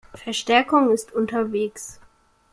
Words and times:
Verstärkung 0.15 0.89
ist 0.89 1.13
unterwegs. 1.13 1.99